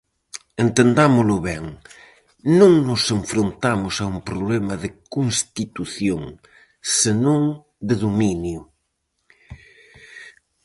[0.65, 1.63] Entendámolo ben:
[2.59, 6.21] non nos enfrontamos a un problema de constitución,
[6.99, 7.41] senón
[7.87, 8.61] de dominio.